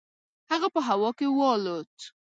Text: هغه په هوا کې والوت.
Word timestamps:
هغه 0.51 0.67
په 0.75 0.79
هوا 0.87 1.09
کې 1.17 1.27
والوت. 1.37 1.95